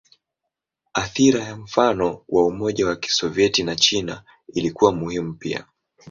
[0.93, 5.65] Athira ya mfano wa Umoja wa Kisovyeti na China ilikuwa muhimu pia.